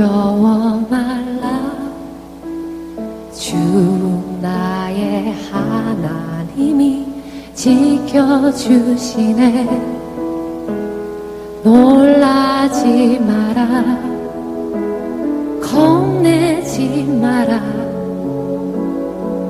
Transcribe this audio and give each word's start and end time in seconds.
두려워 0.00 0.80
말라. 0.88 1.44
주 3.34 3.54
나의 4.40 5.34
하나님이 5.50 7.06
지켜주시네. 7.52 8.88
놀라지 11.62 13.20
마라. 13.20 14.00
겁내지 15.60 17.04
마라. 17.20 17.60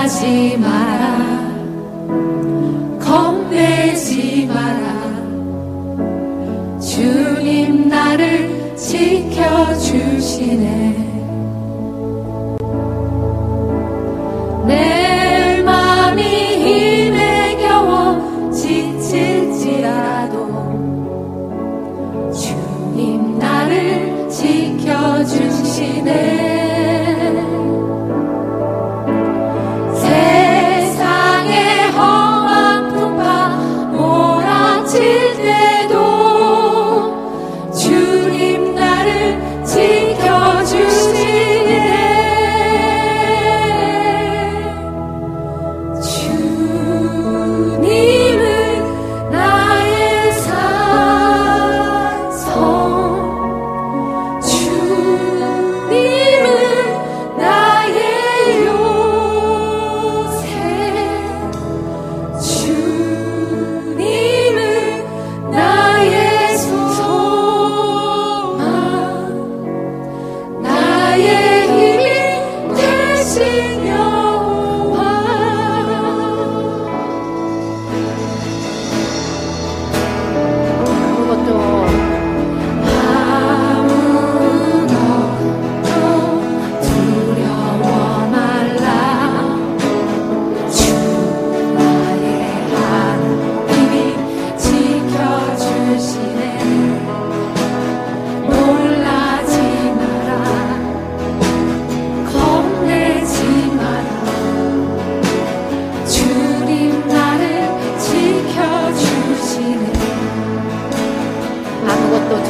하지 0.05 0.55
마라. 0.57 1.17
겁내지 2.99 4.45
마라. 4.45 4.85
주님 6.79 7.89
나를 7.89 8.75
지켜주시네. 8.77 10.15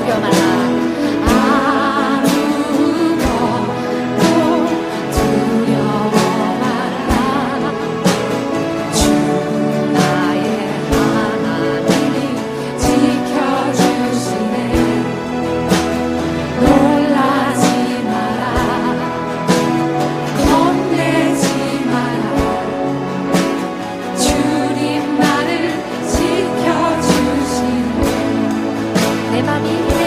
Geomar. 0.05 0.44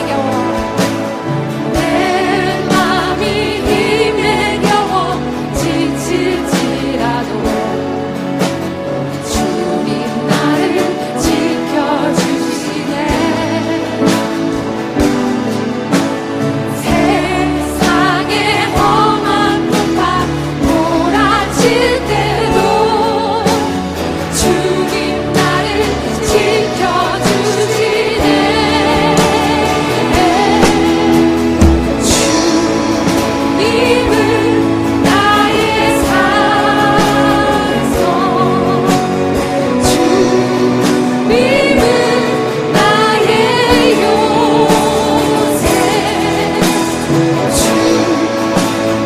your 0.09 0.38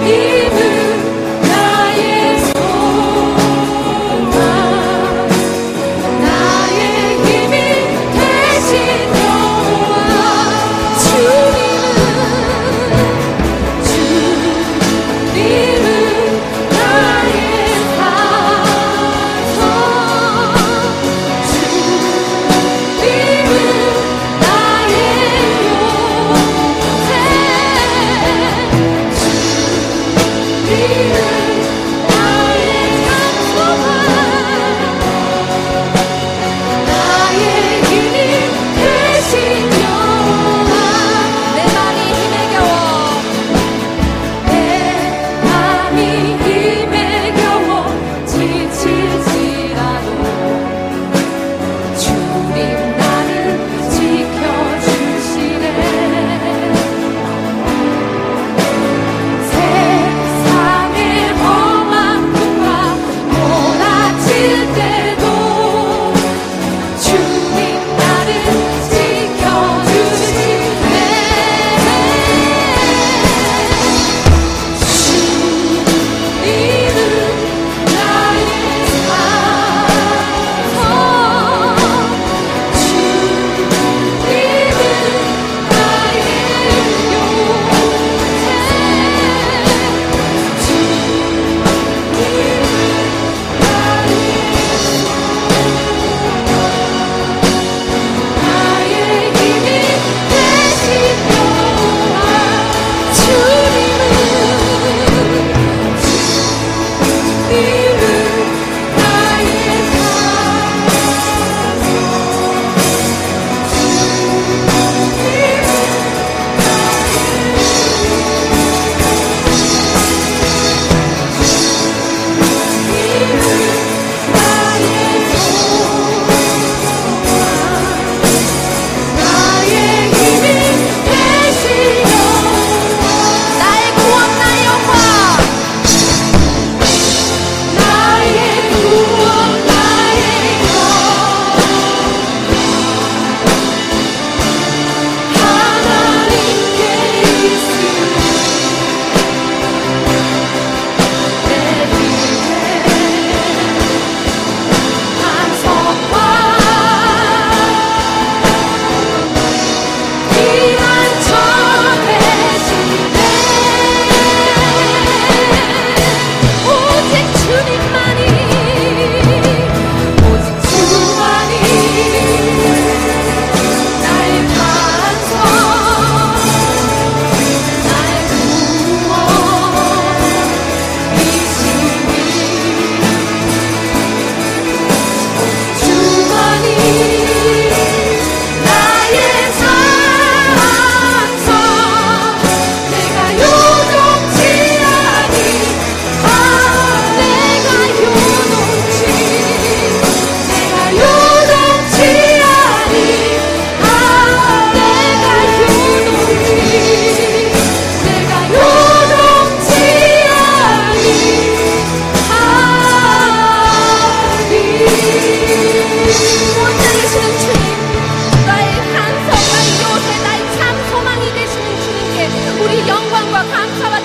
You. 0.05 0.42
feel 30.73 31.42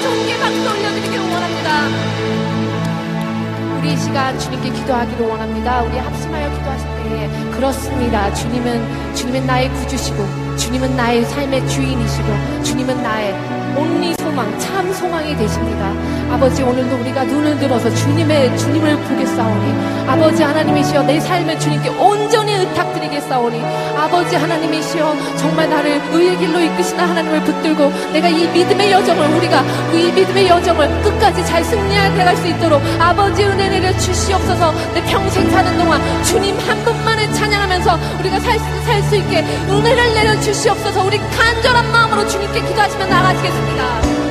하나님께 0.08 0.40
박수 0.40 0.62
올려드리기를 0.62 1.20
원합니다. 1.20 1.88
우리 3.78 3.94
이 3.94 3.98
시간 3.98 4.40
주님께 4.40 4.72
기도하기를 4.72 5.28
원합니다. 5.28 5.82
우리 5.84 5.98
합심하여 5.98 6.50
기도하실 6.58 6.88
때에 7.04 7.52
그렇습니다. 7.52 8.34
주님은 8.34 9.16
주님은 9.16 9.46
나의 9.46 9.70
구주시고 9.70 10.56
주님은 10.56 10.96
나의 10.96 11.26
삶의 11.26 11.68
주인이시고 11.68 12.64
주님은 12.64 13.04
나의 13.04 13.34
온리 13.76 14.17
소망, 14.38 14.60
참 14.60 14.94
소망이 14.94 15.36
되십니다. 15.36 15.92
아버지 16.32 16.62
오늘도 16.62 16.98
우리가 16.98 17.24
눈을 17.24 17.58
들어서 17.58 17.92
주님의 17.92 18.56
주님을 18.56 18.96
보겠사오니 18.96 20.08
아버지 20.08 20.44
하나님이시여 20.44 21.02
내 21.04 21.20
삶을 21.20 21.60
주님께 21.60 21.90
온전히 21.90 22.54
의탁드리겠사오니 22.54 23.60
아버지 23.98 24.36
하나님이시여 24.36 25.16
정말 25.38 25.68
나를 25.68 26.00
의의 26.12 26.38
길로 26.38 26.60
이끄시는 26.60 27.04
하나님을 27.04 27.44
붙들고 27.46 27.92
내가 28.14 28.28
이 28.28 28.48
믿음의 28.50 28.92
여정을 28.92 29.28
우리가 29.38 29.64
이 29.94 30.12
믿음의 30.12 30.48
여정을 30.48 31.02
끝까지 31.02 31.44
잘 31.44 31.64
승리하게 31.64 32.24
갈수 32.24 32.48
있도록 32.48 32.80
아버지 33.00 33.44
은혜 33.44 33.70
내려 33.70 33.92
주시옵소서 33.98 34.72
내 34.94 35.04
평생 35.06 35.50
사는 35.50 35.78
동안 35.80 36.00
주님 36.24 36.56
한 36.60 36.84
분만을 36.84 37.34
찬양하면서 37.34 38.00
우리가 38.20 38.40
살 38.40 38.60
수 39.08 39.16
있게 39.16 39.40
은혜를 39.40 40.14
내려 40.14 40.40
주시옵소서 40.42 41.06
우리 41.06 41.18
간절한 41.18 41.92
마음으로 41.92 42.28
주님께 42.28 42.62
기도하시며 42.62 43.06
나가시겠습니다. 43.06 44.27